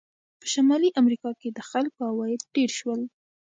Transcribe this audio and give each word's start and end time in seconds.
په 0.39 0.45
شمالي 0.53 0.89
امریکا 1.01 1.31
کې 1.39 1.49
د 1.51 1.59
خلکو 1.71 1.99
عواید 2.09 2.41
ډېر 2.55 2.69
شول. 2.79 3.01